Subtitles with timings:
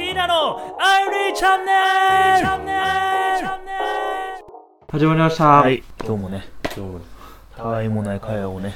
[0.00, 1.72] キーナのアイリーチャンネ
[2.40, 2.46] ル
[4.88, 5.44] 始まりました。
[5.44, 7.00] はい、今日もね、どうも。
[7.54, 8.74] たわいもない会話をね、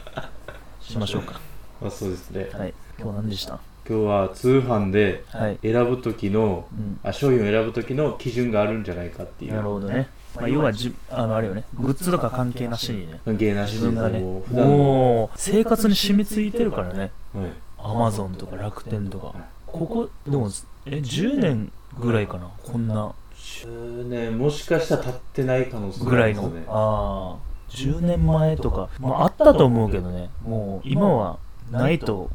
[0.80, 1.38] しましょうか。
[1.84, 2.48] あ、そうですね。
[2.54, 3.58] はい、今日何でした？
[3.86, 5.58] 今日は通販ではい。
[5.60, 9.52] 選ぶ時の、うん、あ商品を選ぶ時の基準があるんじゃないかっていう。
[9.52, 10.08] なるほどね。
[10.36, 17.50] まあ、要はじ、あの、あれよね、グッズとか関係なしにね、関係なしで自分がね、もう普段のもう、生活に染みついてるからね、はい
[17.82, 19.34] アマゾンとか楽天とか。
[19.72, 20.48] ここ、でも、
[20.86, 23.12] え、10年ぐらいかな、こんな。
[23.34, 26.72] 10年もしかしたら経ってない可能性ぐらいの、あ。
[26.72, 27.36] ああ、
[27.70, 31.38] 10年前とか、まあ、あったと思うけどね、もう、今は
[31.70, 32.30] ないと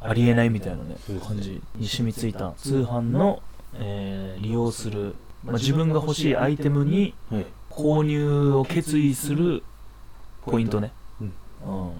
[0.00, 2.52] ありえないみたいなね、感じに染みついた。
[2.52, 3.42] 通販の、
[3.74, 7.46] えー利用する、まあ、自分が欲しいアイテムにはい。
[7.70, 9.62] 購入を決意する
[10.46, 10.92] ポイントね。
[11.20, 11.32] うん。
[11.66, 11.92] うん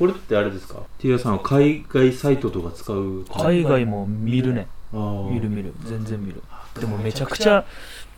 [0.00, 0.80] これってあれですか？
[0.98, 4.66] ティアさんは海外サイトとか使う海外も見るね。
[4.92, 5.74] 見る見る。
[5.84, 6.42] 全然見る。
[6.80, 7.66] でもめちゃくちゃ、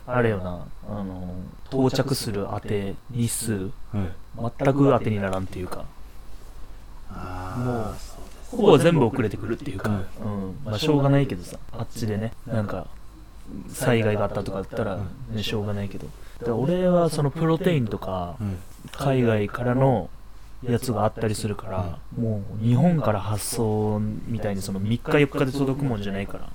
[0.07, 1.35] あれよな、あの、
[1.69, 3.71] 到着する当て日数、はい。
[4.65, 5.85] 全く当てにならんっていうか、
[7.09, 7.93] あ
[8.53, 10.57] もうほぼ全部遅れてくるっていうか、はいうん。
[10.63, 12.87] まあしょうがないけどさ、あっちでね、なんか、
[13.67, 14.99] 災害があったとかだったら、
[15.31, 16.07] ね、しょうがないけど。
[16.55, 18.43] 俺はそのプロテインとか、はい
[18.91, 20.09] 海外からの
[20.67, 26.49] やつがあったりするから、もう日本から発送みたいにその3日4日で届くもんじゃないから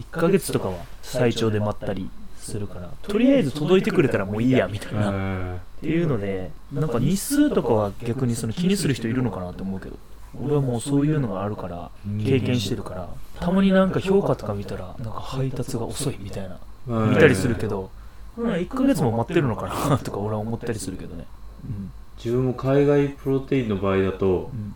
[0.00, 5.10] 1ヶ月とかは最長で待ったりするからとりあえず届いてくれたらもういいやみたいな。
[5.10, 9.96] っはていうのでなんか日数とかは逆にその気にする人いるのかなと思うけど
[10.42, 11.90] 俺はもうそういうのがあるから
[12.24, 13.08] 経験してるから
[13.40, 16.58] たまになんか評価とか見たらなんか配達が遅いみたいな
[16.88, 17.90] はい見たりするけど、
[18.36, 21.26] うん、1ヶ月も待ってるのかなとか俺は思ったりするけどね。
[21.64, 21.92] うん
[22.24, 24.74] 自分も海外プロテインの場合だとうん。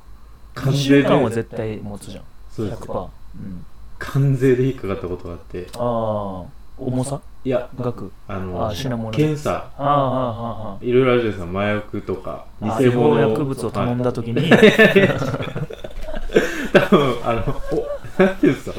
[0.54, 2.24] 関2週間は税で絶対持つじゃん。
[2.50, 2.82] そうです。
[2.82, 3.06] 100%、う
[3.38, 3.64] ん、
[3.98, 5.66] 関税で引っかかったことがあって。
[5.74, 6.44] ああ
[6.78, 7.20] 重さ？
[7.44, 8.10] いや額？
[8.26, 9.10] あのあ品物。
[9.12, 9.70] 検査。
[9.78, 11.60] ああああああいろいろあるじゃないですか。
[11.60, 14.50] 麻薬とかあ違法薬物を頼んだだ時に、
[16.72, 17.42] 多分あの
[18.18, 18.76] おなんていうんですか？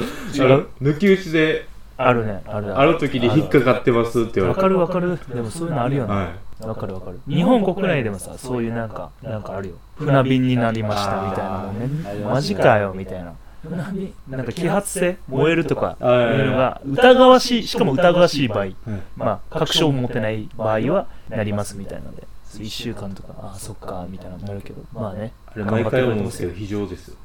[0.81, 1.65] 抜き打ちで
[1.97, 2.97] あるねあるある。
[2.97, 4.61] 時に引っかかってますって言われて。
[4.61, 5.17] わかるわかる。
[5.33, 6.13] でもそういうのあるよね。
[6.13, 6.29] は
[6.61, 7.19] わかるわかる。
[7.27, 9.55] 日本国内でもさそういうなんかなんか。
[9.55, 9.75] あるよ。
[9.95, 12.23] 船便になりましたみたいなね。
[12.25, 13.33] マジかよみたいな。
[13.69, 13.91] な。
[13.91, 15.97] んか揮発性燃えるとか。
[16.01, 18.59] いうのが疑わしいしかも疑わしい場合。
[18.59, 18.75] はい
[19.15, 22.05] まあ確証を持てない場合はなりますみたいな。
[22.05, 22.27] ので。
[22.55, 23.33] 1週間とか。
[23.41, 24.81] ああそっかみたいなのなるけど。
[24.93, 25.31] まあね。
[25.47, 27.17] あれ毎回思うんですけど非常ですよ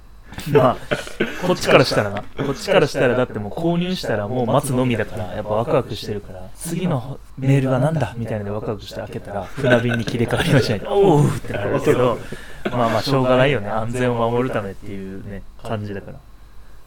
[0.52, 0.76] まあ
[1.46, 8.14] こっちからしたらなこっちからしたらだってもう購入したらもう待つのみだからやっぱワクワクしてるから次のメールはなんだ？
[8.16, 10.82] みたいなのでワクワクして開けたら船便に切り替わりましたね。
[10.88, 11.26] おう。
[11.28, 12.18] ってなるけど
[12.70, 13.68] まあまあしょうがないよね。
[13.68, 16.12] 安全を守るためっていうね感じだから。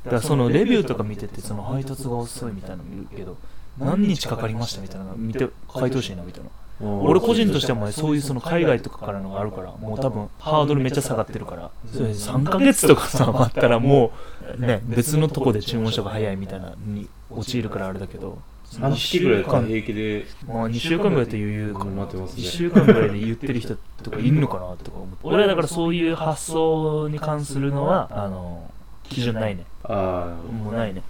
[0.06, 3.38] だからそのレビューとか見ててその配達が遅いみたいなの見るけど
[3.80, 6.50] 何日かかりましたみたいなの見て書いてほしいなみたいな
[6.80, 11.72] 俺個人としてはもうそういうその海外とかからのがあるからもう多分ハードルめっちゃ下がってるから。
[11.92, 14.12] それ3ヶ月とかさ待ったらも
[14.58, 18.40] うね別のとこで注文した方が早いみたいなのに陥るからあれだけど。
[18.82, 20.26] 半月ぐらいだったら間平気で。
[20.46, 22.12] まあ2週間ぐらいって余裕かうんなね。
[22.12, 25.16] 1週間ぐらいで言ってる人とかいるのかなとか思って。
[25.24, 28.70] 俺はだからそういう発想に関するのはあの
[29.04, 29.66] 基準ないね。
[29.84, 31.02] あもうないね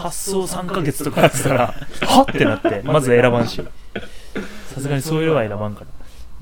[0.00, 1.74] 発送3ヶ月とかだったら
[2.06, 3.62] はっってなってまず選ばんし。
[4.74, 5.86] さすがにそういうのは選ばんから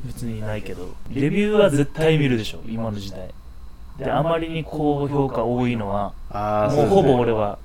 [0.04, 0.94] 別にないけど。
[1.10, 3.28] レビューは絶対見るでしょ今の時代。
[3.98, 6.12] であまりに高評価多いのは
[6.72, 7.58] もうほぼ俺は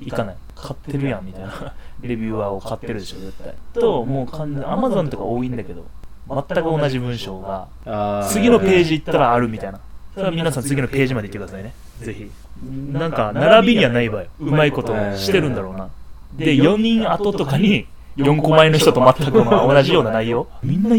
[0.00, 0.36] 行かない。
[0.54, 1.74] 買ってるやんみたいな。
[2.00, 3.54] レビューアーを買ってるでしょ絶対。
[3.74, 5.84] ともう完全アマゾンとか多いんだけど
[6.28, 7.66] 全く同じ文章が
[8.28, 9.80] 次のページ行ったらあるみたいな。
[10.14, 11.72] それは皆さん次のページまで行ってくださいね。
[12.00, 12.30] ぜひ。
[12.92, 14.28] なんか、並びにはないわよ。
[14.40, 15.88] うまいことしてるんだろうな。
[16.36, 20.48] で、4人後とかに、4個前の人と全くまあ同じような内容。
[20.62, 20.96] みんな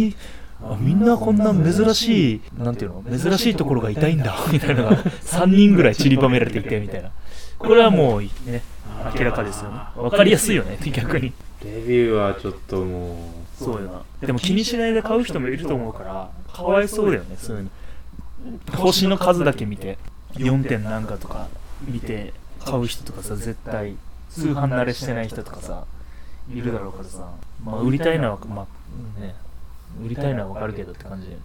[0.80, 3.18] みんなこんな珍しい、なんていうの？
[3.18, 7.10] 珍しいところが痛いんだ、みたいなのが3人ぐらい散りばめられていて、みたいな。
[7.58, 8.30] これはもうね、
[9.16, 9.78] 明らかですよね。
[9.96, 11.34] わかりやすいよね、逆に。
[11.64, 14.02] レビューはちょっともうそうよな。
[14.26, 18.78] でも気にしないで買う人もいると思うから、かわいそうだよね、そういうの。
[18.78, 19.98] 星の数だけ見て、
[20.34, 21.48] 4点なんかとか
[21.88, 22.34] 見て
[22.64, 23.96] 買う人とかさ、絶対、
[24.30, 25.86] 通販慣れしてない人とかさ、
[26.54, 27.30] いるだろうからさ、
[27.64, 28.68] まあ売りたいのは、ま
[29.20, 29.36] あね、
[30.04, 31.44] 売りたいのはわかるけどって感じだよね。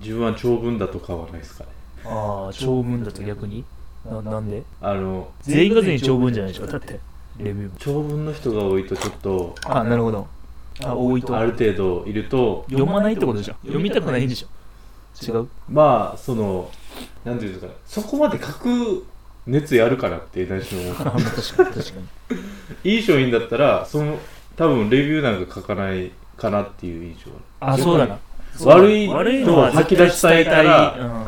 [0.00, 1.70] 自分は長文だと買わないですかね
[2.04, 3.64] ああ、長文だと逆に？
[4.08, 4.62] ななんで？
[4.80, 7.00] あの全員が全員長文じゃないでしょ、だって、
[7.38, 7.70] レビューも。
[7.78, 10.28] 長文の人が多いとちょっとあ、なるほど。
[10.84, 11.36] あ、多いと。
[11.36, 13.54] ある程度いると読まないってことでしょ。
[13.62, 14.48] 読みたくないんでしょ。
[15.20, 15.48] 違う？
[15.68, 16.70] まあその
[17.24, 17.72] なんていうんですかね。
[17.86, 19.06] そこまで書く
[19.46, 20.96] 熱意あるからって大事に思う。
[21.00, 22.00] あまあ確かに確か
[22.84, 22.90] に。
[22.92, 24.18] いい商品だったらその
[24.56, 27.30] 多分レビューなんか書かないかなっていう印象。
[27.60, 28.18] あそうだな。
[28.64, 30.66] 悪い悪いのは吐き出したいたい。
[31.00, 31.24] うん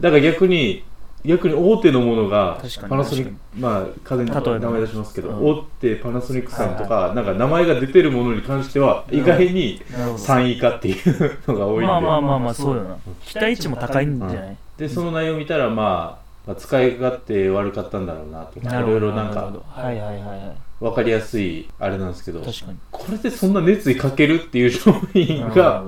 [0.00, 0.82] だから逆に
[1.24, 5.46] 逆に大手のものが確かにパナソニックまあ風に例えば名前出しますけど、うん。
[5.46, 10.24] 大手パナソニックさんとか、なんか名前が出てるものに関しては意外になるほど。
[10.24, 12.98] 3位以下っていうのが多いんで、まあまあまあまあそうよな。
[13.22, 14.56] 期待値も高いんじゃない？
[14.76, 20.56] でその内容を見たら、まあ、まあ使い勝手悪かったんだろうなとかいろいろなんかはいはいはいはい。
[20.80, 22.78] 分かりやすいあれなんですけど確かに。
[22.90, 25.84] これでそんな熱意かけるっていう商品が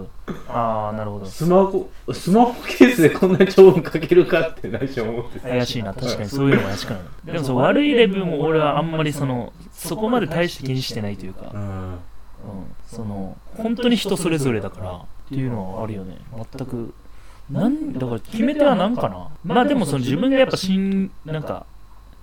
[0.49, 1.27] ああなるほど。
[1.27, 6.29] スマホスマホケースでこんなに長文かけるかって内緒思って怪しいな確かに。
[6.29, 11.91] そういうのも怪しくなるでもそう悪いレビューも俺はあんまりそのそこまで大して気にしてないというか、うん。
[11.91, 11.99] うん、
[12.87, 16.17] その本当に人それぞれだからっていうのはあるよね。
[16.33, 16.94] 全く
[17.50, 19.28] なんだから決め手は何かな？
[19.44, 21.66] まあでもその自分がやっぱしんなんか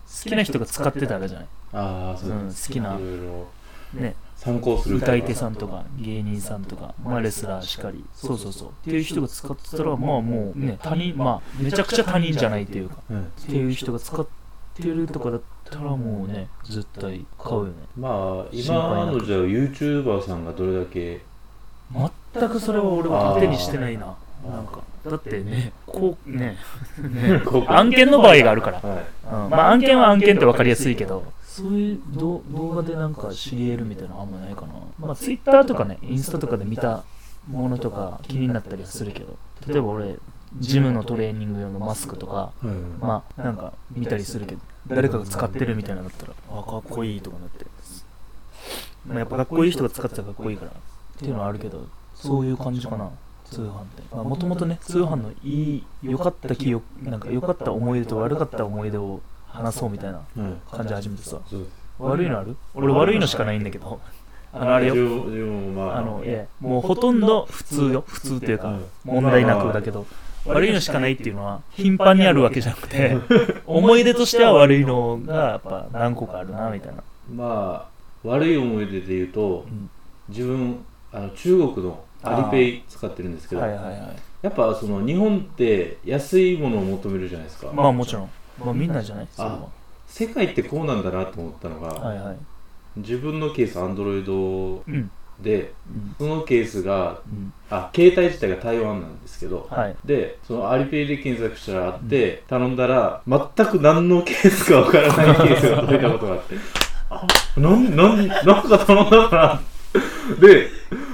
[0.05, 1.47] 好きな人が使ってたらじゃない？
[1.73, 2.95] ああそううん好きな。
[2.95, 3.47] いろいろ
[3.93, 4.15] ね。
[4.35, 8.03] 参考する歌い手さんとか芸人さんとか、まあ、レスラーしかり。
[8.13, 8.69] そうそうそう。
[8.69, 12.97] っていう人が使ってたらまあもうね他人まあめちゃくちゃ他人じゃないというか。
[13.09, 14.27] うんっていう人が使っ
[14.73, 17.71] てるとかだったらもうね絶対買うよね。
[17.97, 21.21] まあ今のじゃあ YouTuber さんがどれだけ？
[22.33, 24.17] 全くそれは俺は手にしてないな
[24.49, 26.57] なんかだってねこうね
[27.67, 29.05] 案件の場合があるから、はい。
[29.45, 29.49] うん。
[29.49, 34.73] まあ案件は案件って分かりやすいけどそういう動動画でなんか知り得るみたいなのあんまないかな。
[34.99, 37.03] まあ Twitter とかねインスタとかで見た
[37.47, 39.37] ものとか気になったりはするけど
[39.67, 40.15] 例えば俺
[40.59, 42.65] ジムのトレーニング用のマスクとかはい。
[42.99, 47.65] まあなんか見たりするけど誰かが使ってるみたいなのだったらあかっこいいとかなって、
[49.07, 50.71] まあ、やっぱかっこいい人が使ってたらかっこいいから。
[50.71, 50.73] っ
[51.17, 53.09] ていうのはあるけどそういう感じかな
[53.45, 61.37] 通販ってもともとね通販のいい良かった記憶なんか良かった思い出と悪かった思い出を話そうみたいなはい感じ始めてさ。
[61.99, 62.55] 悪いのある？
[62.73, 63.99] 俺悪いのしかないんだけど。
[64.51, 64.93] あのあれよ。
[64.93, 66.45] ああのいや。
[66.59, 68.03] もうほとんど普通よ。
[68.07, 70.05] 普通っていうかはい問題なくだけど。
[70.45, 73.17] 悪いのしかないっていうのは頻繁にあるわけじゃなくて
[73.65, 77.01] 思い出としては悪いのがやっぱ何個かあるなみたいな、
[77.33, 77.87] ま
[78.23, 79.89] あ悪い思い出で言うとうん。
[80.27, 83.99] 自分あの中国のアリペイ使ってるんですけどはいはいはい。
[84.41, 87.71] やっぱその日本って安いものを求めるじゃないですか。
[87.73, 88.29] まあもちろん、
[88.59, 89.67] まあ、みんなじゃないそれは
[90.07, 92.37] 世界ってこうなんだなと思ったのが、はいはい。
[92.97, 95.11] 自分のケースアンドロイドうん。
[95.41, 96.15] でうん。
[96.19, 97.53] そのケースがうん。
[97.69, 99.95] あ携帯自体が台湾なんですけどはい。
[100.05, 106.55] でそのアリペイで検索したらあって、頼んだら全く何のケースかわからないケースが届いたことがあって
[107.09, 107.27] あ
[107.57, 109.61] なんなんなんか頼んだか
[110.33, 111.12] なで、あ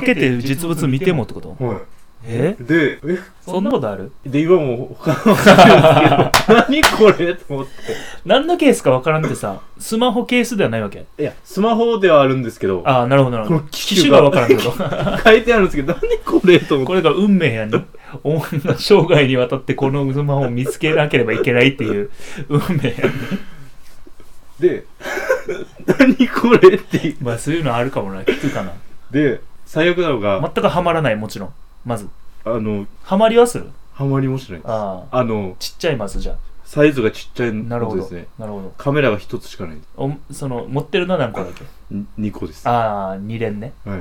[0.00, 1.56] 開けて実物見てもってこと？
[1.64, 1.80] は
[2.26, 2.56] え？
[2.60, 3.18] い、でえ？
[3.44, 4.10] そんなことある？
[4.26, 6.58] で今も他の話ですけど。
[6.68, 7.34] 何これ？
[7.36, 7.72] と思って。
[8.24, 11.06] 何のケースかわからんってさスマホケースではないわけ？
[11.18, 12.82] いやスマホではあるんですけど。
[12.84, 13.60] ああなるほどなるほど。
[13.60, 14.78] この機種がわからんってこと。
[15.24, 15.94] 書いてあるんですけど。
[15.94, 16.58] 何これ？
[16.58, 16.88] と思って。
[16.88, 17.72] これが運命やに。
[18.24, 22.10] お前が生涯にわたってこのスマホを見つけなければいけないっていう
[22.48, 23.12] 運命やに。
[24.58, 24.86] で
[25.86, 28.22] 何これってまあそういうのあるかもな。
[28.22, 28.72] 聞くかな。
[29.12, 31.54] で最悪なのが、全くハマらないもちろん。
[31.84, 32.08] まず。
[32.44, 33.68] あのハマりはする？
[33.92, 34.70] ハマりもしないです。
[34.70, 35.18] ああ。
[35.18, 38.72] あのちっちゃいまずじゃサイズがちっちゃいあなるほですねなるほど。
[38.78, 39.76] カメラが一つしかない。
[39.98, 41.66] おその持ってるのは何個だっけ
[42.18, 42.66] ？2個です。
[42.66, 43.74] ああ2連ね。
[43.84, 44.00] はい。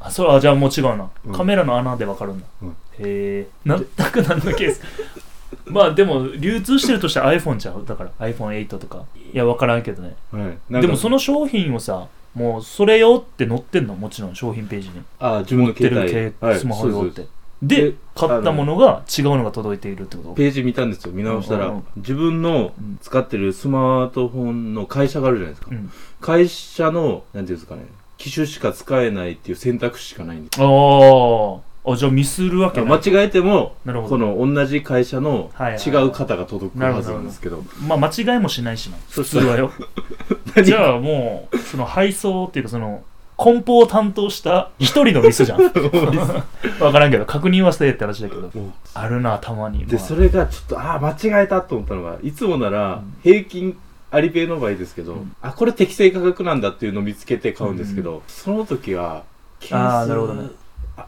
[0.00, 1.32] あそれはじゃあもう違うな、うん。
[1.32, 2.68] カメラの穴でわかるんだ、うん。
[2.68, 3.46] へえ。
[3.64, 3.78] 全
[4.12, 4.82] く何のケース。
[5.64, 7.86] まあでも流通してるとしたら iPhone ちゃう？
[7.86, 9.04] だから iPhone8 とか。
[9.32, 10.14] いや分からんけどね。
[10.30, 10.42] はい。
[10.42, 15.02] なんかでもその商品をさもうそれ用って載ってんのもちろん商品ページに。
[15.18, 16.58] あ自分の持ってる携帯。
[16.58, 17.30] スマホ用そうですって
[17.62, 20.34] でで買ったものが違うのが届いているってこと？
[20.34, 21.12] ページ見たんですよ。
[21.12, 21.84] 見直したら、うんうんうん。
[21.96, 22.98] 自分のうん。
[23.00, 25.90] 使ってるスマートフォンの会社があるじゃないですか、うん。
[26.20, 27.86] 会社のなんていうんですかね。
[28.18, 34.16] 機種しか使えないっていう選択肢しかないんですあーあじゃあミスるわけ間違えてもなるほど。
[34.16, 35.52] この同じ会社の
[35.86, 37.62] 違う方が届くはずなんですけど。
[37.86, 38.96] まあ間違いもしないしな。
[39.08, 39.70] そ普通はよ。
[40.56, 40.64] 何？
[40.64, 43.04] じゃあもうその配送っていうかその
[43.36, 45.60] 梱包を担当した一人のミスじゃん。
[46.80, 48.50] わからんけど確認はしてって話だけど。
[48.94, 49.86] あるなたまに。
[49.86, 50.04] でまあ。
[50.04, 53.14] それがちょっとああ間違えたと思ったのがいつもならうん。
[53.22, 53.76] 平均
[54.10, 55.36] アリペイの場合ですけど、うん。
[55.42, 59.22] あこれ適正価格なんだっていうのを見つけて買うんですけど、その時は
[59.60, 60.06] ケー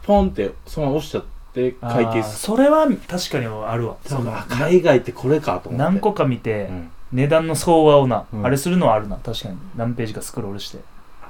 [0.03, 3.97] ポンってそのまま押しちゃって会計すそれは確かにあるわ。
[4.05, 5.83] そうそのあ海外ってこれかと思って。
[5.83, 6.91] 何個か見て、うん。
[7.11, 8.45] 値段の相場をな、うん。
[8.45, 9.17] あれするのはあるな。
[9.17, 9.57] 確かに。
[9.75, 10.79] 何ページかスクロールして。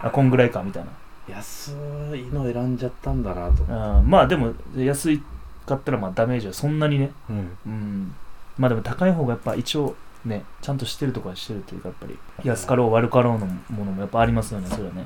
[0.01, 0.85] あこんぐらいかみたい
[1.27, 1.71] 安
[2.15, 5.21] いの選んじゃったんだなとな、うん、まあでも安い
[5.65, 7.11] かったらまあダメージはそんなにね。
[7.29, 7.57] うん。
[7.65, 8.15] うん。
[8.57, 12.17] まあでも高い方がやっぱ一応ねちゃんとしてるとこはしてるというかやっぱり。
[12.43, 15.05] 安かろう悪かろうのものもやっぱありますよねそれはね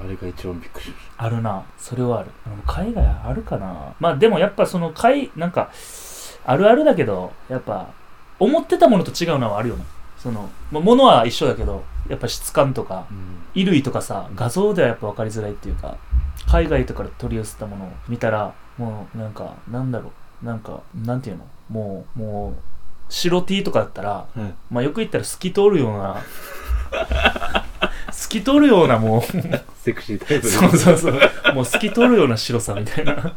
[0.00, 1.62] あれが一番びっくりしましあるな。
[1.78, 2.30] それはある。
[2.66, 3.94] 海外あるかな。
[4.00, 5.70] まあでもやっぱその海なんか
[6.44, 7.88] あるあるだけどやっぱ
[8.38, 9.84] 思ってたものと違うのはあるよね。
[10.18, 13.36] その、まあ、物は一緒だけどやっぱ質感とかた、うん。
[13.54, 15.96] 衣類とかさ画像ではやっぱ分かりづらいっていうか
[16.46, 20.44] 海外とかで取り寄せたものを見たらもうなんかなんだろう。
[20.44, 21.46] なんかなんていうの？
[21.68, 22.62] もうもう
[23.10, 26.22] 白 T とかだったらはいまあよく言ったら透き通るような
[28.12, 29.22] 透き通るようなもう
[29.82, 31.20] セクシータイプでそうそうそう。
[31.54, 33.34] もう透き通るような白さみたいな。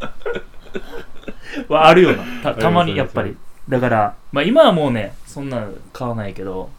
[1.70, 2.24] はあるよな。
[2.42, 3.38] たたまにやっぱり。
[3.70, 6.70] だからまあ今はもうねそんな買わないけど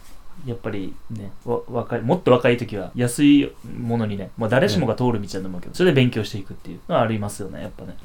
[0.46, 7.96] やっぱりねわ若いもっと若い時は安いものにね、まあ、誰しもが通る道だと思うけど、それで勉強していくっていうのはありますよねやっぱね、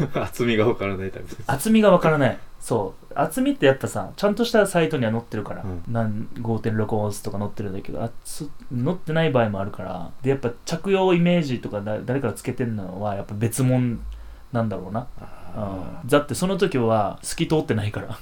[0.00, 0.22] うん。
[0.22, 2.38] 厚みがわからないタイプです厚みがわからない。
[2.60, 3.12] そう。
[3.14, 5.82] 厚みってやっぱさちゃんとしたサイトには載ってるから、うん。
[5.92, 10.10] なん5.6オンスとか載ってるんだけど厚載ってない場合もあるから。
[10.22, 13.98] でやっぱ着用イメージとかだ誰かがつけてるのはやっぱ別物
[14.52, 18.18] なんだろうな、あうん、だってその時は透き通ってないから。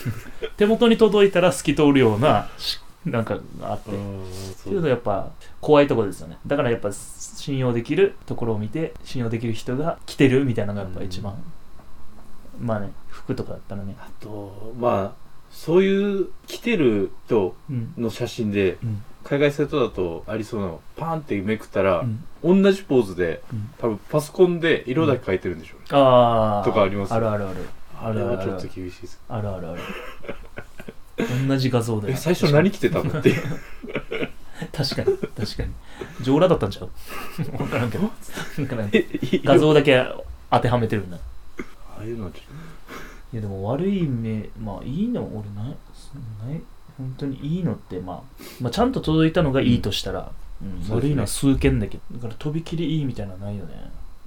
[0.56, 4.74] 手元に届いたら透き通るようなし なんかがあって、ーういうそう。
[4.74, 6.38] のはやっぱ怖いところですよね。
[6.46, 11.34] だからやっぱ信用できるところを見て信用できる人が来てるみたいなのがやっぱ一番、
[12.60, 13.94] まあね服とかだったらね。
[13.98, 17.94] あとまあそういう来てる人うん。
[17.96, 19.02] の写真でうん。
[19.24, 20.80] 海外サイトだとありそうなの。
[20.96, 22.04] パーンってめくったら、
[22.42, 22.62] うん。
[22.62, 23.70] 同じポーズでうん。
[23.78, 27.56] 多分パソコンで色だけ変えてるんでしょうね、ああとかありますあるあるある。
[27.98, 29.20] あれはちょっと厳しいです。
[29.28, 29.80] あるあるある
[31.48, 33.18] 同じ画像でえ最初何着てたの？
[33.18, 33.34] って
[34.72, 35.72] 確かに確かに。
[36.22, 36.90] 上裸だったんちゃう？
[37.56, 38.10] 分からんけど。
[39.44, 40.04] 画像だけ
[40.50, 41.18] 当てはめてるんだ
[41.96, 42.42] ああいうのちょっ
[43.32, 45.22] いやでも悪い目まあいいの？
[45.24, 45.76] 俺ない
[46.48, 46.62] ない
[46.96, 50.20] 本当にいいのって、まあ、まあちゃんと届いたのがいいとしたら、
[50.62, 53.74] うん悪いのは数件だけどだからとびきりいいみたいなのはないよね、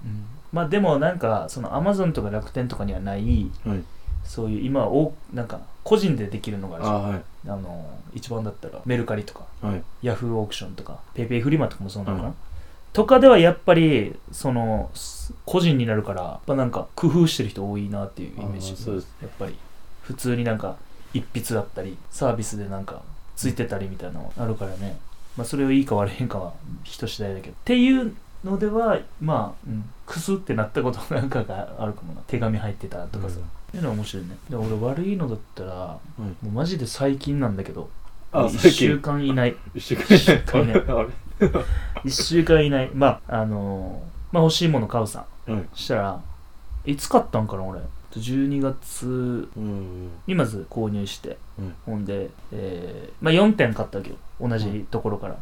[0.05, 3.83] うん、まあでもなんかそのアマゾンとか楽天とかにはないとはい。
[4.23, 6.95] そういう今おなんか個人でできるのがあるじゃん。
[6.97, 7.21] あはい。
[7.47, 9.83] あの一番だったらメルカリとかはい。
[10.03, 12.35] ヤフーオークションとかペイペイフリマとかもそうなのかな、うん。
[12.93, 18.75] とかではやっぱりそのす個人になるからやっぱなんか工夫してる人多いなっていうイメージ。
[18.75, 19.15] そうです。
[19.19, 19.55] やっぱり
[20.03, 20.77] 普通になんか
[21.11, 23.01] 一筆だったりサービスでなんか
[23.35, 24.99] ついてたりみたいなのあるからね、
[25.37, 26.53] まあ、それをいいか悪いかは
[26.83, 27.53] 人次第だけど。
[27.53, 32.21] っていうのではまあ、うん、クスってなったことなんかがあるかもな。
[32.27, 34.37] 手紙入ってたとかさ、うんっていうのは面白いね。
[34.49, 36.21] で俺悪いのだったらはい。
[36.21, 37.89] もうマジで最近なんだけど
[38.31, 38.99] あ1週最近。
[39.01, 39.55] 間以内。
[39.75, 41.07] 一週間一週間ねあれ。
[42.03, 42.89] 1週間以内。
[42.93, 45.25] まああのーまあ欲しいもの買うさ。
[45.47, 45.63] はい。
[45.73, 46.21] したら
[46.85, 47.79] いつ買ったんかな俺。
[48.13, 49.49] 12月。
[49.55, 50.09] うん。
[50.27, 54.15] にまず購入して、うんほんで、えーまあ、4点買ったわけよ。
[54.41, 55.39] 同じところから、は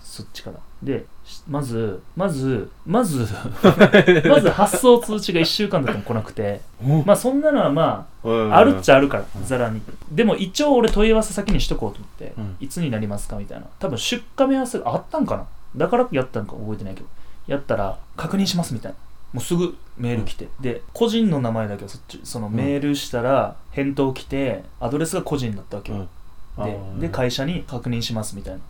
[0.00, 0.58] そっちから。
[0.82, 3.26] でしまずまずまず
[4.28, 6.60] まず発送通知が1週間だっても来なくて。
[7.04, 9.44] まあそんなのはまああるっちゃゃあるからうん。
[9.44, 9.82] ざらに。
[10.10, 12.56] でも一応俺問い合わせ先にしとこうと思って、うん。
[12.60, 13.66] いつになりますかみたいな。
[13.78, 15.46] 多分出荷目安があったんかな。
[15.76, 17.06] だからやったんか覚えてないけど。
[17.46, 18.98] やったら確認しますみたいな。
[19.32, 26.08] もうすぐメール来て、で個人の名前だけどそっちそのメールしたら返答来てアドレスが個人だったわけよ、
[26.56, 28.60] でで会社に確認しますみたいな。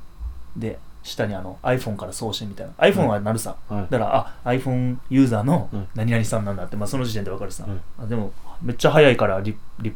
[0.57, 0.79] で
[1.09, 2.73] 下にあの iPhone から送信みたいな。
[2.79, 3.83] iPhone はなるさ、はい。
[3.91, 5.89] だからあ iPhone ユーザーのうん。
[5.95, 7.81] 何々さんなんだって、まあ、その時点で分かるさ、うん。
[8.05, 9.95] あでもめっちゃ早いからリリ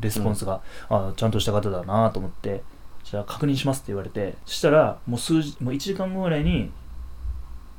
[0.00, 2.62] レスポンスが、あちゃんとした方だなと思って
[3.04, 6.70] じゃあ確認しますって言われてそしたらもう数時もう1時間後ぐらいに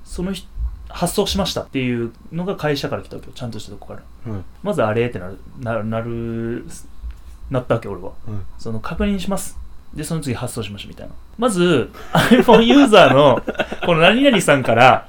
[0.04, 0.48] その日
[0.90, 3.34] 発送しましたっていうのが会社から来たわけよ。
[3.34, 4.04] ちゃんとしたとこから。
[4.28, 4.46] うん。
[4.62, 6.66] まずあれってなるななる
[7.50, 8.12] なったわけ俺は。
[8.28, 8.46] うん。
[8.58, 9.58] その確認します
[9.94, 11.14] でその次発送しましたみたいな。
[11.38, 13.42] まず iPhone ユーザーの
[13.86, 15.08] この何々さんから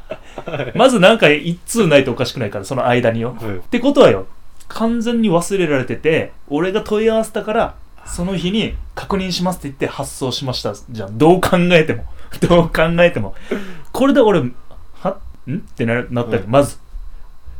[0.74, 3.36] まずなんか一通ないとおかしくないからその間によ。
[3.40, 3.56] はい。
[3.56, 4.26] ってことはよ
[4.68, 7.74] 完全に忘れられてて俺が問い合わせたから
[8.06, 11.16] その日に確認しますって言って発送しましたじゃん。
[11.18, 12.04] どう考えても。
[12.46, 13.34] どう考えても。
[13.92, 14.40] これで俺
[15.00, 15.56] はん？
[15.56, 16.50] ってななったわけ、うん。
[16.50, 16.78] まず。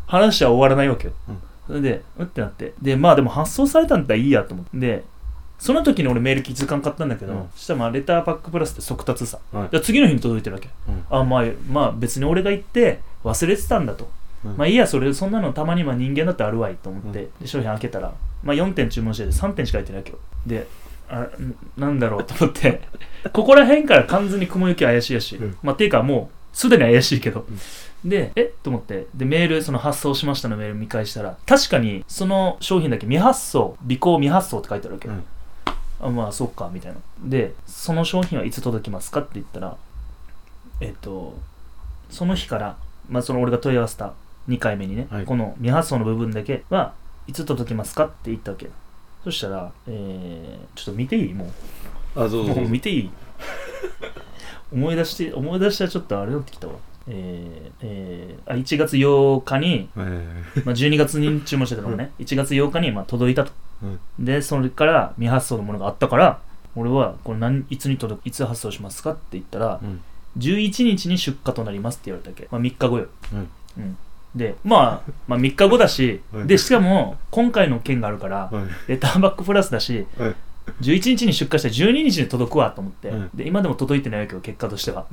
[0.07, 1.39] 話は終わらないわけよ、うん。
[1.67, 2.75] それでうんってなって。
[2.83, 4.79] でまあでも発送されたんだったらいいやと思って。
[4.79, 5.05] で
[5.59, 7.49] その時に俺メール気づかんかったんだけど、うん。
[7.55, 9.69] そしたらまあレターパックプラスって速達さ、はい。
[9.71, 10.69] じゃあ次の日に届いてるわけ。
[10.89, 11.05] うん。
[11.09, 14.11] あまあまあ別に俺が言って忘れてたんだと。
[14.45, 14.57] うん。
[14.57, 20.19] まあいいや、それ、そんなのたまには人間だってあるわいと思って、で商品開けたら、まあ4点注文してて3点しか入ってないけど。
[20.47, 20.67] で、
[21.09, 22.81] あんなんだろうと思って、
[23.33, 25.57] ここら辺から完全に雲行き怪しいやし、うん。
[25.63, 27.47] まあっていうかもう、すでに怪しいけど。
[28.05, 28.53] で、え？
[28.63, 35.09] と思って、で、メール、その発送しましたのメール見返したら、確かにその商品だけ未発送、尾行未発送って書いてあるわけ。
[35.09, 35.25] うん
[36.01, 36.99] あまあそっかみたいな。
[37.25, 39.77] でその商品はいつ届きますかって言ったら
[40.81, 41.37] えっと
[42.11, 42.77] その日から
[43.09, 44.13] まあその俺が問い合わせた
[44.49, 45.25] 2回目にね、はい。
[45.25, 46.93] この未発送の部分だけは
[47.27, 48.69] いつ届きますかって言ったわけ。
[49.23, 51.35] そしたら、えー、ちょっと見ていい？
[51.35, 51.51] も
[52.15, 53.11] あ、そううそうもう見ていい？
[54.73, 56.75] 思い出して思い出したらちょっとあれになってきたわ。
[57.07, 60.27] えーえー、あ1月8日に、はいはいはい。
[60.65, 63.51] まあ、12月に注文してたのがね、1月8日にまあ届いたと。
[63.51, 63.55] うん
[64.19, 66.41] でそれから未発送のものがあったから
[66.77, 70.01] 俺はこれ何いつに届くいつ発送しますかって言ったらうん。
[70.39, 73.49] 11日に出荷となりますって言われたわけ、まあ、3日後よ、うん。
[73.79, 73.97] うん、
[74.35, 80.35] で、まあ、まあ3日後だし、はいでしかも今回の件があるからはいレターバックプラスだしはい
[80.81, 83.31] 11日に出荷して12日に届くわと思って、うん。
[83.35, 85.07] で今でも届いてないわけよ結果としては。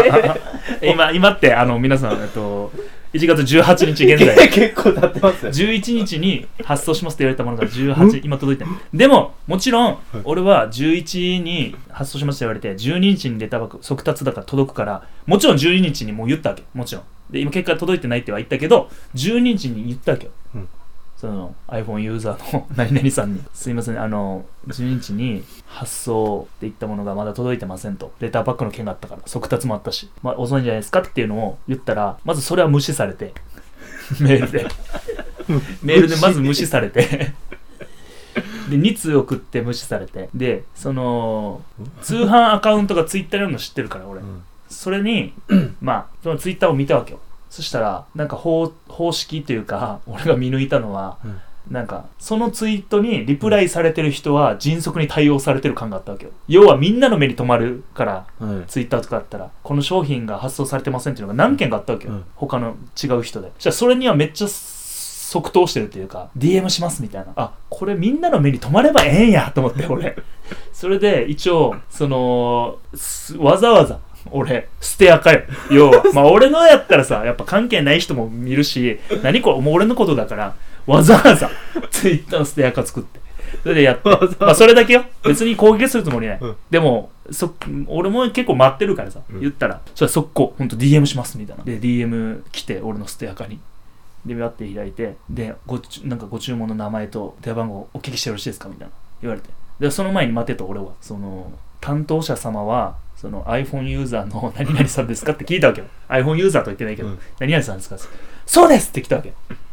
[0.82, 2.72] 今今ってあの皆さんえっと
[3.12, 8.64] 1月18日現在結構経ってますよ11日に発送しますって言われたものが18、今届いて。
[8.94, 16.64] でも、もちろん、俺は11に発送しますって言われて、12日にレターバック、速達だから届くから、もちろん12日にもう言ったわけ。
[16.72, 17.04] もちろん。
[17.30, 20.32] で、今結果届いてないっては言ったけど、12日に言ったわけよ。
[20.54, 20.68] うん
[21.22, 28.12] その iPhone ユーザーの何々さんに、すいません、あの、12日に発送って言ったものがまだ届いてませんと。
[28.18, 33.34] レターバックの件があったから、速達もあったし、まあ遅いんじゃないですかっていうのを言ったら、まずそれは無視されて、
[34.18, 34.66] メールで。
[35.80, 37.32] メールでまず無視されて。
[38.68, 40.28] で2通送って無視されて。
[40.34, 41.62] でその
[42.00, 44.20] 通販アカウントがツイッターにあるの知ってるから俺。
[44.20, 44.42] うん。
[44.68, 45.34] それに
[45.80, 47.20] まあそのツイッターを見たわけよ
[47.52, 51.38] そしたらなんか方方式というか俺が見抜いたのはうん。
[51.70, 56.32] なんかそのツイートにリプライされてる人は迅速に対応されてる感があったわけよ。
[56.48, 62.24] 要はみんなの目に留まるからはいツイッターとかだったらこの商品が発送されてませんっていうのが何件かあったわけよ、うん。
[62.34, 63.52] 他の違う人で。
[63.58, 67.32] そしたらそれにはめっちゃ即答してるっていうか DM しますみたいな。
[67.36, 70.16] あこれみんなの目に留まればええんやと思って俺。
[70.72, 74.00] それで一応そのすわざわざ
[74.30, 75.42] 俺ステアかよ。
[75.70, 76.02] 要は。
[76.14, 80.54] まあ俺のやったらさやっぱ関係ない人も見るし何これもう俺のことだから
[80.86, 81.50] わざわざ
[81.90, 83.20] ツイッターのステアカ作って。
[83.62, 84.08] それでやって。
[84.40, 85.04] まあそれだけよ。
[85.24, 86.56] 別に攻撃するつもりない、うん。
[86.70, 87.54] でもそ
[87.86, 89.40] 俺も結構待ってるからさ、うん。
[89.40, 91.64] 言ったらそれ速攻ほんと DM しますみたいな。
[91.64, 93.60] で DM 来て俺のステアカに。
[94.24, 98.92] でバって開いてでごちなんかご注文の名前と電話番号お聞きしてよろしいですかみたいな。
[99.20, 99.50] 言われて。
[99.80, 100.92] でその前に待てと俺は。
[101.00, 105.32] その担当者様はその iPhone ユーザーの 何々さんですか？
[105.32, 105.86] って聞いたわけよ。
[106.08, 107.18] iPhone ユーザーとは言ってないけど、うん。
[107.38, 107.96] 何々さんですか？
[108.46, 108.88] そうです！
[108.88, 109.28] って来たわけ。
[109.28, 109.32] い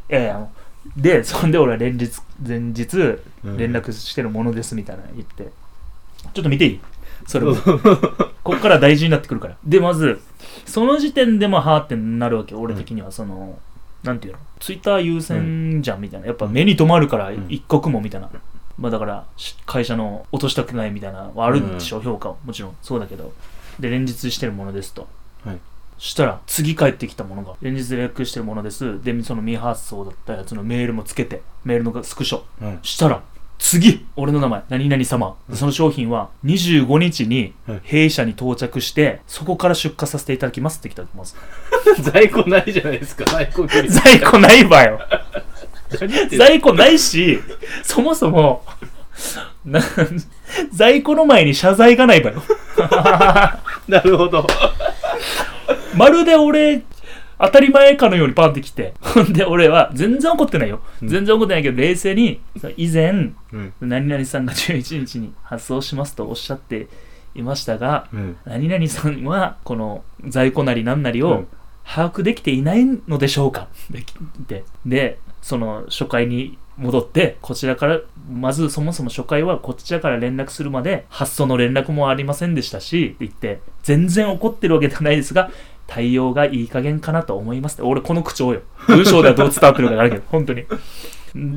[0.10, 0.48] やい
[0.98, 2.10] でそんで俺は連日
[2.46, 2.98] 前日
[3.46, 3.58] うん。
[3.58, 5.44] 連絡してるものですみたいなの言って。
[6.34, 6.80] ちょっと見ていい？
[7.28, 7.56] それも。
[8.44, 9.56] こっから大事になってくるから。
[9.64, 10.20] でまず
[10.66, 13.60] その時点でもはーってなるわけ俺的にはその、
[14.04, 14.40] なんていうの？
[14.60, 16.28] ツイッター優先じゃんみたいな。
[16.28, 17.46] やっぱ目に留まるからん。
[17.50, 18.30] 一刻もみたいな、
[18.80, 22.36] まあだからし会社の落としたくないみたいなあるんでしょ、評価は。
[22.46, 22.76] もちろん。
[22.82, 23.32] そうだけど。
[23.80, 25.08] で連日してるものですと。
[25.46, 25.58] はい。
[25.98, 27.56] したら次帰ってきたものが。
[27.62, 29.04] 連日連絡してるものです。
[29.04, 32.42] でその未発送だったやつのメールもつけてメールのスクショ。
[32.66, 32.80] はい。
[32.84, 33.22] したら
[33.58, 35.36] 次俺の名前何々様。
[35.54, 37.82] その商品は25日にはい。
[37.84, 41.36] 弊社に到着してそこから出荷させていただきますって来たきます。
[42.02, 43.26] 在庫ないじゃないですか。
[43.26, 45.00] 在庫 在庫ないわよ
[46.38, 47.40] 在庫ないし
[47.84, 48.64] そもそも
[49.66, 49.82] な
[50.72, 52.42] 在庫の前に謝罪がないわよ。
[53.88, 54.48] なるほど。
[55.96, 56.84] まるで俺
[57.38, 58.94] 当たり前かのようにパンって来て。
[59.02, 61.08] ほんで俺は全然怒ってないよ、うん。
[61.10, 62.40] 全然怒ってないけど冷静に
[62.78, 63.74] 以前うん。
[63.82, 66.88] 何々さんが11日に発送しますとおっしゃって
[67.36, 68.38] いましたがうん。
[68.46, 71.48] 何々さんはこの在庫なり何なりをうん。
[71.86, 73.68] 把握できていないのでしょうか？
[73.90, 74.04] で
[74.48, 75.18] でで
[75.50, 78.00] その初回に戻ってこちらから
[78.32, 85.50] まずそもそも初回はこちらから連絡するまで発送の連絡もありませんでしたしって言って全然怒ってるわけではないですが
[85.88, 87.82] 対応がいい加減かなと思いますって。
[87.82, 88.62] 俺この口調よ。
[88.86, 90.66] 文章ではどう伝わってるか分からんけど 本当に。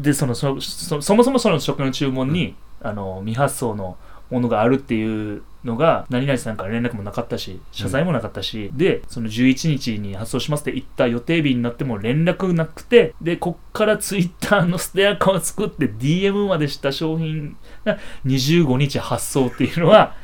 [0.03, 3.99] でそのそそそもそもその初回の注文に、あの未発送の
[4.31, 20.15] ものがあるっていうのが何々さんから連絡もなかったし謝罪もなかったし、でその11日に発送しますって言った予定日になっても連絡なくてでこっからツイッターのステアカを作って DM までした商品が25日発送っていうのは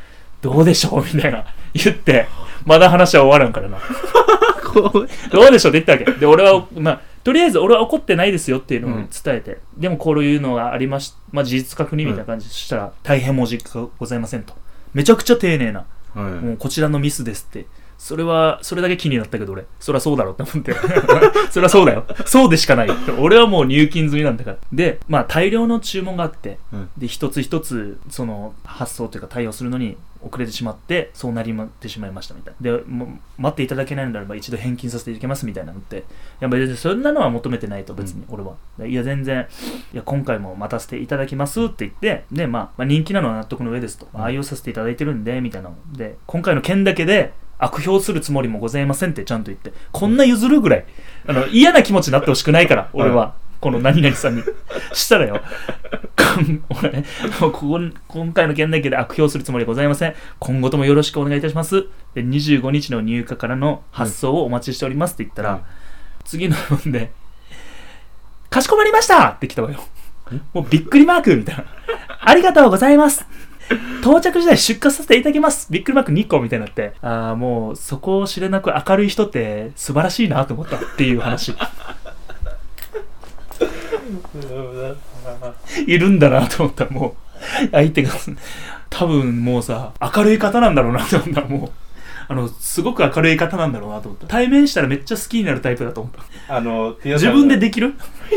[0.40, 2.26] どうでしょうみたいな言って
[2.64, 3.78] まだ話は終わらんからな。
[5.32, 6.20] どうでしょうって言ったわけ。
[6.20, 14.54] で俺はまあとりあえず俺は怒ってないですよっていうのを伝えて、でもこういうのがありましまあ事実確認みたいな感じで、そしたら大変申し訳ございませんと
[14.94, 17.66] めちゃくちゃ丁寧なはいもうこちらのミスですって
[17.98, 20.72] それは、それだけ気になったけど俺、そりゃそうだろうって思って。
[21.50, 22.04] そりゃそうだよ。
[22.26, 22.88] そうでしかない。
[23.18, 24.56] 俺はもう入金済みなんだから。
[24.72, 32.78] で、まあ大量の注文があって、うんで、一つ一つ、その、発送というか対応するのに遅れてしまって、そうなりまってしまいましたみたいな。
[32.78, 36.04] で、もう待っていただけないのであれば一度返金させていただきますみたいなのって、
[36.40, 38.54] やっぱりそんなのは求めてないと別に俺は。
[38.86, 39.46] いや、全然、
[39.92, 44.08] いや、今回も待たせていただきますって言って、で、まあ、まあ、人気なのは納得の上ですと。
[44.12, 50.86] まあ愛用させていただいてるんで、みたいなので、今回の件だけで、悪評するつもりもございませんってちゃんと言って、こんな譲るぐらい、
[51.26, 53.34] あの、嫌な気持ちになってほしくないから、俺は。
[53.60, 54.42] この何々さんに。
[54.92, 55.40] したらよ、
[56.70, 57.04] 俺、
[57.40, 60.14] もう今回の件だけで悪評するつもりはございません。
[60.38, 61.86] 今後ともよろしくお願いいたします。
[62.14, 65.60] で、25日の入荷からの発送をお待ちしておりますって言ったら、うん
[66.28, 67.10] 次の分で、
[68.50, 69.80] かしこまりましたって来たわよ。
[70.52, 71.64] もうびっくりマークみたいな。
[72.20, 73.26] ありがとうございます。
[74.02, 75.72] 到着時代出荷させていただきます。
[75.72, 81.54] びっくりマーク2個みたいになって、ああ、もうそこを知れなく明るい人って素晴らしいなと思ったっていう話。
[85.86, 87.16] いるんだなと思ったらも
[87.66, 88.12] う、相手が、
[88.90, 91.70] 多分もうさ、明るい方なんだろうなと思ったらもう、
[92.30, 94.26] あの、すごく明るい方なんだろうなと思った。
[94.26, 96.12] 対面したらめっちゃ好きになるタイプだと思っ
[96.46, 96.56] た。
[96.56, 97.94] あの、自分でできる？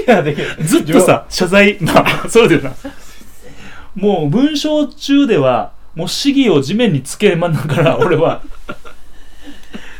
[0.07, 0.63] いや、できる。
[0.63, 2.73] ずっとさ、謝罪、まあ、そうだよな。
[3.95, 8.41] もう文章中では、もう市議を地面につけまんながら、俺は、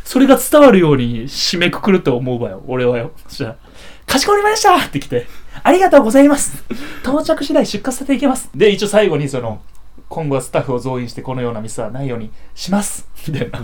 [0.05, 3.12] それが伝わるように締めくくると思うわよ、俺はよ。
[3.27, 3.57] そしたら、
[4.05, 5.27] かしこまりましたって来て、
[5.64, 6.64] ありがとうございます。
[7.04, 8.50] 到着次第出荷させていきます。
[8.56, 9.62] で、一応最後にその、
[10.10, 13.08] 今後はスタッフを増員してこのようなミスはないようにします。
[13.28, 13.60] みたいな。
[13.60, 13.64] あ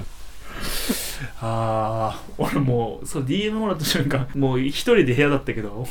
[1.41, 5.88] あ、俺もう、そう、DM もらった瞬間、もう一人で部屋だったけど、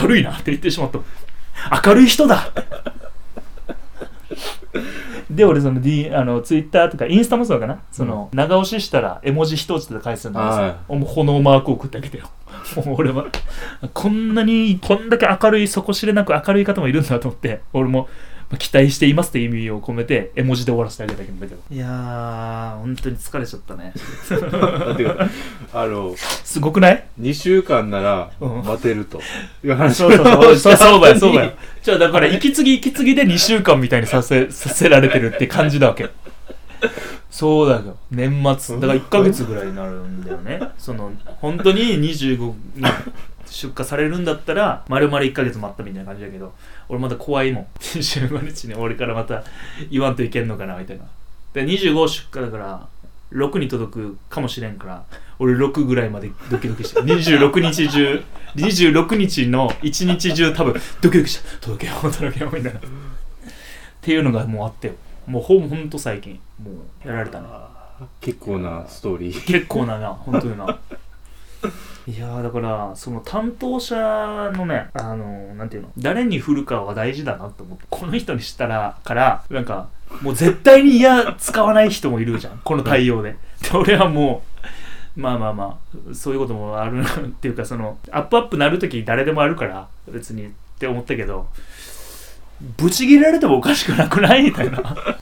[0.00, 1.00] 明るいなって言ってしまった。
[1.88, 2.52] 明るい人だ
[5.30, 10.96] で、俺その、D、あの、ツイッターとかインスタもそうかな、その、長押ししたら絵文字一つで返すんですはよ。
[10.96, 12.28] もう炎マーク送ってあげてよ。
[12.84, 13.26] もう俺は、
[13.92, 18.08] こんなに、こんだけ明るい、底知れなく明るい方もいるんだと思って、俺も、
[18.50, 21.56] まあ期待していますって意味を込めて、絵文字で終わらせてあげたけど。
[21.70, 23.92] いやー、本当に疲れちゃったね。
[25.72, 29.20] あの、すごくない？2週間ならうん待てると。
[29.64, 31.52] いう話そうそうそう、 そうそうだよ、そうだよに。
[31.82, 36.10] じゃあだから、息継ぎ息継ぎで2週間みたいにさせ、させられてるって感じだわけ。
[37.30, 37.96] そうだよ。
[38.10, 38.76] 年末。
[38.76, 40.60] だから1ヶ月ぐらいになるんだよね。
[40.78, 42.38] その、本当に25
[42.76, 42.84] に
[43.54, 46.52] 出荷されるんだったら、丸々1ヶ月待ったみたいな感じだけど、
[46.88, 47.66] 俺まだ怖いもん。
[47.78, 49.44] 25日に俺からまた
[49.90, 51.04] 言わんといけんのかな、みたいな。
[51.52, 52.88] で、25出荷だから、
[53.32, 55.04] 6に届くかもしれんから、
[55.38, 58.24] 俺6ぐらいまでドキドキして、26日中、
[58.56, 62.80] 26日の1日中多分ドキドキして、届けよう、届けよう、みたいな。
[62.80, 62.82] っ
[64.00, 64.94] ていうのがもうあってよ。
[65.28, 66.72] もうほんほんと最近、も
[67.04, 67.46] うやられたね。
[68.20, 69.46] 結構なストーリー。
[69.46, 70.78] 結構なな、本当にな。
[72.06, 79.88] いやーだから、その担当者のね、あのなんていうの、誰に振るかは大事だなと思って、この人にしたら、から、なんか、
[80.22, 83.36] もう絶対に嫌使わない人もいるじゃん、 この対応で。
[83.62, 84.42] で、俺はも
[85.16, 85.78] う、まあまあま
[86.10, 91.48] あ、そういうこともあるっていうか、その、アップアップなるとき誰でもあるから、別にって思ったけど、
[92.76, 95.13] ブチ切れられてもおかしくなくないみたいな。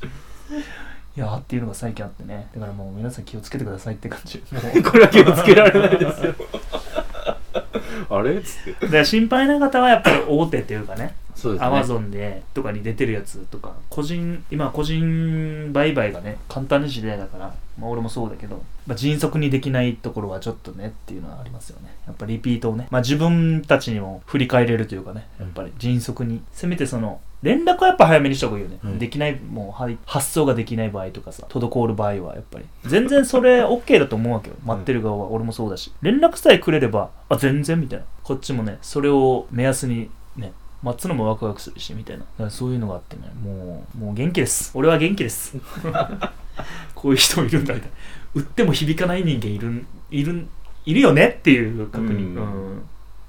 [1.14, 2.48] いやーっていうのが最近あってね。
[2.54, 4.38] だからもう皆さん気をつけてくださいって感じ。
[4.82, 6.34] これは気をつけられないですよ。
[8.08, 9.04] あれっつって。
[9.04, 11.66] 心配な方はやっぱり大手っていうかね、そうですね。
[11.66, 21.94] アマゾンでとかに出てるやつとか、個人、今個人売買がね、簡単な時代だから、まあ俺もそうだけど、まあ、迅速にできないところはちょっとねっていうのはありますよね。
[22.06, 28.78] やっぱリピートをね、まあ自分たちにも振り返れるというかね、やっぱり迅速に、せめてその、連絡はやっぱ早めにした方がいいよね。
[28.84, 32.64] うんできない、もうはい発送ができない場合とかさ、滞る場合はやっぱり。
[32.86, 34.56] 全然それ OK だと思うわけよ。
[34.64, 35.92] 待ってる側は、俺もそうだし。
[36.02, 38.04] 連絡さえくれれば、あ、全然みたいな。
[38.22, 42.50] こっちもね、それを目安にね、待つのもワクワクするし、みたいな。
[42.50, 44.70] そういうのがあってね、もう、もう元気です。
[44.74, 45.56] 俺は元気です。
[46.94, 47.96] こういう人もいるんだみたいな。
[48.34, 50.46] 売っても響かない人間いる、いる、
[50.86, 52.34] いるよねっていう確認。
[52.34, 52.76] ううん。
[52.78, 52.82] ん。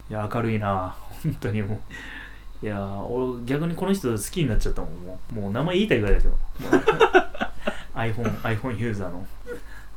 [0.10, 0.96] いや、明るいな。
[1.24, 2.66] 本当にもう。
[2.66, 5.36] いやー俺逆にこの人好きになっちゃったもんもう。
[5.36, 6.38] もう名前言いたいぐらいだけど。
[7.94, 9.26] iPhone, iPhone ユーザーの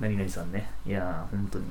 [0.01, 0.69] 何々さんね。
[0.85, 1.65] いやー本当に。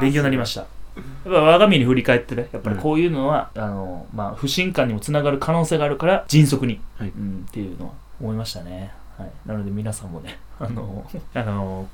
[0.00, 0.62] 勉強になりました。
[0.62, 0.66] や
[0.98, 7.08] っぱ我が身に振り返ってねやっぱりこういうのは、あのまあ、不信感にもつながる可能性があるから迅速に、はい。
[7.08, 11.88] うん、っていうのは思いましたね、はい、なので皆さんもねあのあの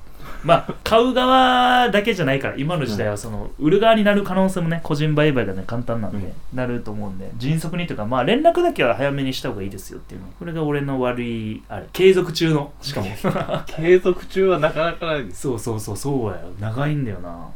[0.45, 6.57] まあ買う側だけじゃないから今の時代はその売る側になる可能性もね個人売買がね簡単なんで、うん。
[6.57, 10.29] なると思うんで迅速にというかまあ連絡だけは早めにした方がいいですよっていうの。
[10.39, 12.73] これが俺の悪いあれ継続中の。
[12.81, 13.09] しかも。
[13.67, 15.27] 継続中はなかなかない。
[15.33, 16.43] そうそうそうそうやよ。
[16.61, 17.51] 長いんだよな、ま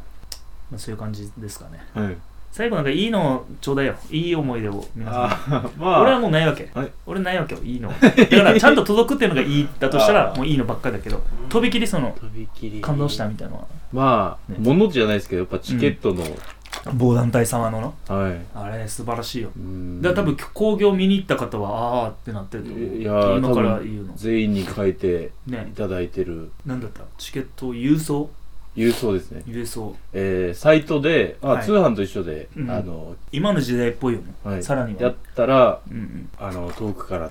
[0.75, 1.79] あ、そういう感じですかね。
[1.93, 2.17] はい。
[2.51, 3.95] 最後なんかいいのちょうだいよ。
[4.11, 5.23] いい思い出を皆さん。
[5.23, 6.91] あーまあ、俺はもうないわけ、はい。
[7.05, 12.81] 俺ないわけよいいのだからちゃんと届くっていうのがいいだとしたら もういいのばっかりだけどとびきりそのとびきり。
[12.81, 13.67] 感動したみたいなのは。
[13.93, 14.57] まあ、ね。
[14.59, 16.23] ものじゃないですけど、やっぱチケットの、
[16.93, 17.93] 某団体様の。
[18.09, 18.39] なはい。
[18.55, 19.49] あれ素晴らしいよ。
[19.55, 20.01] うん。
[20.01, 22.95] だから多分興行見に行った方はああってなってると思う。
[22.97, 24.13] いやー今から多分言うの。
[24.15, 26.51] 全員に書いていねただいてる。
[26.65, 27.03] なんだった？
[27.17, 28.29] チケット郵送？
[28.75, 29.43] 郵送ですね。
[29.45, 29.95] 郵送。
[30.13, 31.65] えー、サイトで、あ、はい。
[31.65, 32.71] 通販と一緒で、うん。
[32.71, 35.01] あの、今の時代っぽいよね、はい、さらには。
[35.01, 36.29] やったら、うんうん。
[36.39, 37.29] あの、遠くから、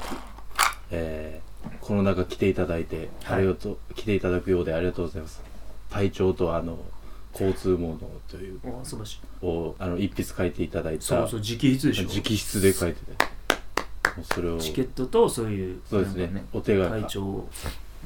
[0.90, 3.38] えー、この中来ていただいて、はい。
[3.38, 5.42] ありがとう、来ていただくようでありがとうございます。
[5.88, 6.78] 体調と、あの、
[7.32, 7.98] 交通網の
[8.28, 9.46] という、お素晴らしい。
[9.46, 12.02] を、あの、一筆書いていただいた、そうそう直筆でしょ。
[12.04, 13.12] 直筆で書いてて、
[14.16, 16.26] もうそれを、チケットとそういうそうですね。
[16.26, 17.02] なんかお手紙。
[17.02, 17.48] 体調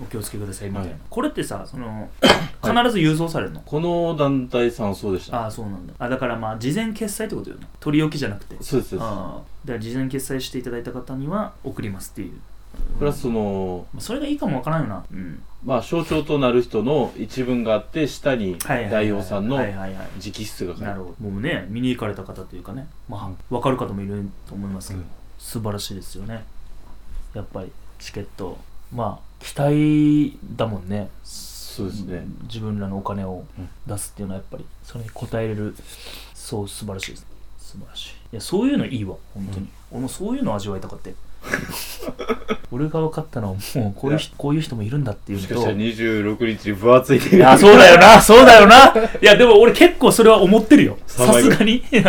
[0.02, 1.00] お気をつけくださいみたいな、はい。
[1.08, 2.08] これってさその
[2.62, 5.42] 必ず郵送されるの、この団体さんはそうでした。
[5.42, 5.94] ああそうなんだ。
[5.98, 7.66] あだからまあ事前決済ってことよね。
[7.80, 8.56] 取り置きじゃなくて。
[8.60, 8.90] そうです。
[8.90, 9.08] そうです。
[9.08, 9.42] ああ。
[9.64, 12.32] だから事前決済していただいた方には送りますっていう。
[12.98, 15.04] プラスその、まあそれがいいかもわからんよな。
[15.12, 15.42] うん。
[15.64, 20.80] まあ、象徴となる人の一文があって、下にはいはいはい代表さんのはいはいはい直筆が書いてある。
[20.80, 21.30] なるほど。
[21.30, 22.88] もうね見に行かれた方というかね。
[23.08, 25.06] まあ分かる方もいると思いますけど、うん。
[25.38, 26.44] 素晴らしいですよね。
[27.32, 28.58] やっぱりチケット
[28.94, 31.10] まあ期待だもんね。
[31.24, 32.24] そうですね。
[32.44, 33.68] 自分らのお金をうん。
[33.86, 35.74] 出すっていうのはやっぱりそれに応えれる
[36.34, 37.26] そう素晴らしいです。
[37.58, 38.10] 素晴らしい。
[38.10, 41.14] いやそういうのいいわ本当に、俺もそういうの味わいたかって
[42.70, 48.94] 俺が分かったのはもうこういう人こういう人もいるんだっていうのともしかしたら26日に分厚いいや、そうだよな、そうだよな。
[49.20, 50.98] いや、でも俺結構それは思ってるよ。
[51.06, 51.80] さすがに。
[51.80, 52.02] 手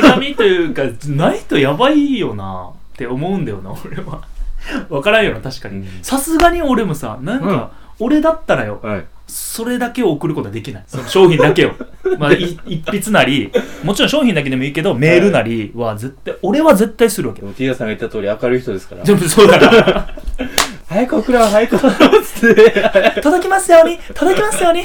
[0.00, 4.26] 紙というか、ないとやばいよなって思うんだよな、俺は。
[4.88, 5.86] わからんよな、確かにうん。
[6.02, 9.04] さすがに俺もさ、なんか、俺だったらよ、はい。
[9.26, 10.84] それだけを送ることはできない。
[10.86, 11.72] その商品だけを。
[12.18, 13.50] まあ、い一筆なり、
[13.82, 17.46] もちろん商品だけでもいいけど、メールなりは絶対、俺は絶対するわけで。
[17.46, 19.04] も、ティアさんが言った通り明るい人ですから。
[19.04, 20.08] でもそうだな。
[20.86, 23.20] 早く送ろう、早く送ろうっつって。
[23.20, 24.82] 届きますように届きますように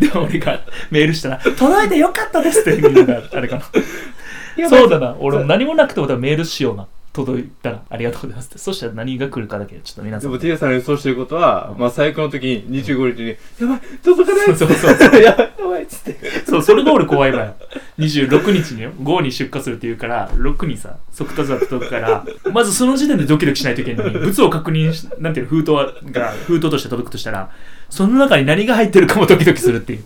[0.00, 4.68] でも俺がメールしたら、届いてよかったですってみんながあれかな。
[4.68, 6.86] そうだな、俺も何もなくても多分メールしような。
[7.12, 8.58] 届いたらありがとうございますって。
[8.58, 10.30] そしたら何が来るかだけちょっと皆さん。
[10.30, 14.78] でも、ティアさんが予想してることは、まあ、最悪の時に25日に、やばい、届かないそうって。
[14.78, 15.22] そうそう。
[15.22, 16.16] やばい、やばいっつって。
[16.46, 17.54] そう、それが俺怖い場合。
[17.98, 27.50] 26日によ、5に出荷するって言うから、6にさ、速達が届くから、まずその時点でドキドキしないといけないのに、物を確認し、なんていうの、封筒が、封筒として届くとしたら、
[27.90, 30.04] その中に何が入ってるかもドキドキするっていう。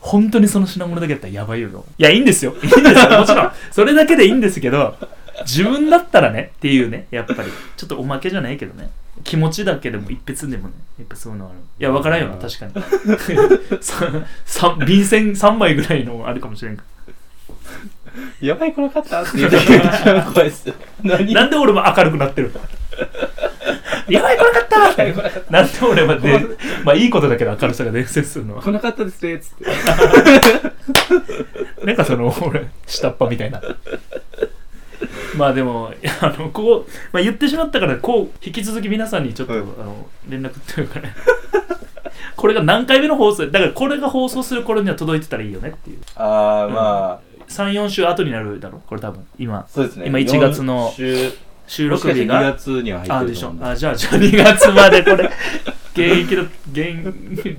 [0.00, 1.84] 本当にその品物だけだったらやばいよ。
[1.98, 2.54] いや、いいんですよ。
[2.62, 3.18] いいんですよ。
[3.18, 3.50] もちろん。
[3.72, 4.94] それだけでいいんですけど、
[5.42, 7.50] 自分だったらね、っていうね、やっぱり。
[7.76, 8.90] ちょっとおまけじゃないけどね。
[9.24, 11.56] 気持ちだけでも一筆でもね、やっぱそういうのある。
[11.78, 12.74] いや、わからんよな、確かに。
[14.86, 16.84] 便箋3枚ぐらいのあるかもしれんか
[18.40, 19.50] やばい、これ買って言う
[20.32, 20.72] 怖いっす
[21.02, 22.60] なんで俺も明るくなってるの？
[24.08, 24.78] やばい、来なかった
[25.50, 26.40] なんで俺まで、
[26.84, 28.62] まあいいことだけど明るさが伝説するのは。
[28.62, 29.64] 来なかったですね、つって。
[31.84, 33.60] なんかその、俺、下っ端みたいな。
[35.36, 41.14] まあでも、あの、こう、まあ言ってしまったから、こう、引き続き皆さんにちょっと、はいあの、連絡というかね。
[42.36, 45.98] これが何回目の放送だからこれが放送する頃には届いてたらいいよねっていう。
[46.16, 49.26] あー、まあ、3、4週後になるだろこれ多分。
[49.38, 49.66] 今。
[49.68, 50.06] そうですね。
[50.06, 51.32] 今1月の4週
[51.66, 52.52] 収もしかして2録日が。
[52.52, 53.64] 月には入あでしょってると思うんで。
[53.64, 55.30] あじゃあじゃあ2月までこれ
[55.96, 57.06] 現役の現
[57.38, 57.56] 現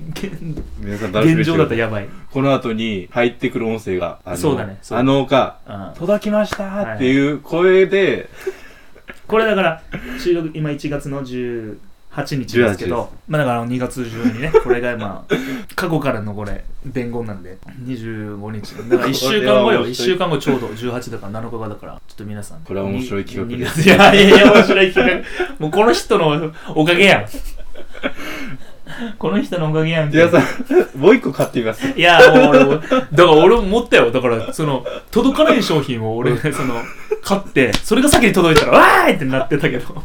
[0.80, 4.36] 現状だったらやばい、この後に入ってくる音声が、あの。
[4.36, 4.78] そうだね。
[4.80, 4.98] そう。
[4.98, 8.28] あのか、うん、届きましたっていう声で、
[9.26, 9.82] これだから
[10.18, 11.76] 収録今1月の18
[12.38, 15.34] 日ですけ18どまあだから2月中にねこれがまあ
[15.74, 17.58] 過去からのこれ伝言なんで。
[17.84, 18.74] 25日。
[18.88, 19.80] だから1週間後よ。
[19.80, 20.08] 1これは面白い。
[20.08, 22.60] 週間後ちょうど18だから7日後だからちょっと皆さん。
[22.60, 25.56] これは面白い企画いやいやいや面白い企画。
[25.58, 27.26] もうこの人のおかげやん
[29.18, 31.88] この人のおかげやんけ皆さん、もう一個買ってみます。
[31.88, 34.10] いや、もう俺も、 だから俺も持ったよ。
[34.10, 36.82] だから、その、届かない商品を俺、その、
[37.22, 40.02] 買って、それが先に届いたら、わーいってなってたけど、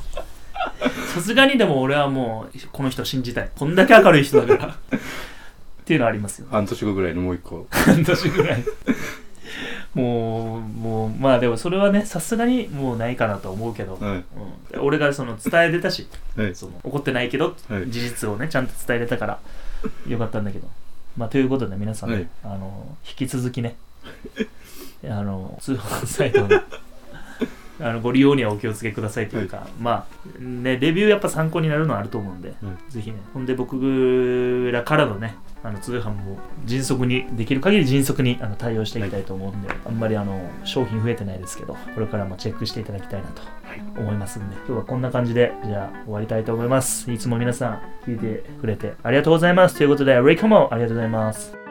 [1.13, 3.49] さすがにでも俺はもう、この人信じたい。
[3.55, 4.73] こんだけ明るい人だから。
[4.73, 6.47] っていうのはありますよ。
[6.49, 7.67] 半年後ぐらいのもう一個。
[7.69, 8.63] 半年ぐらい。
[9.93, 14.23] もうもうまあでもそれはねさすがにもうないかなと思うけど、はい。
[14.75, 16.55] うん、俺がその伝えれたしはい。
[16.55, 17.91] その怒ってないけど、はい。
[17.91, 19.39] 事実をねちゃんと伝えれたから
[20.07, 20.67] よかったんだけど。
[21.15, 22.27] まあということで皆さんね、はい。
[22.43, 23.75] あの引き続きね
[25.05, 26.49] あの通販サイトの
[27.81, 32.53] あのご利用にはお気をつけくださいというか、まあねレビューやっぱ参考になるのはあると思うんで、
[32.89, 43.41] ぜひねほんで僕らからのねあの通販も迅速にできる限り迅速にあの対応していきたいと思うんで、あんまりあの商品増えてないですけどこれからもチェックしていただきたいなと
[43.97, 44.55] 思いますんで。
[44.57, 47.11] 今日はこんな感じでじゃあ終わりたいと思います。
[47.11, 49.77] いつも皆さん聞いてくれてありがとうございます。
[49.77, 51.62] ということでレイカモありがとうございます